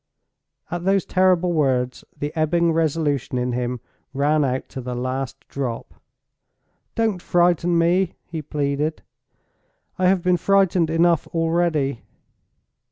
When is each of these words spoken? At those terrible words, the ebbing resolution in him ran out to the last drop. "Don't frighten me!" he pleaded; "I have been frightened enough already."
At 0.71 0.83
those 0.83 1.05
terrible 1.05 1.53
words, 1.53 2.03
the 2.17 2.35
ebbing 2.35 2.71
resolution 2.73 3.37
in 3.37 3.51
him 3.51 3.81
ran 4.15 4.43
out 4.43 4.67
to 4.69 4.81
the 4.81 4.95
last 4.95 5.47
drop. 5.47 5.93
"Don't 6.95 7.21
frighten 7.21 7.77
me!" 7.77 8.15
he 8.25 8.41
pleaded; 8.41 9.03
"I 9.99 10.07
have 10.07 10.23
been 10.23 10.37
frightened 10.37 10.89
enough 10.89 11.27
already." 11.27 12.01